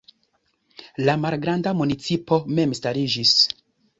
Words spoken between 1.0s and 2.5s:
La malgranda municipo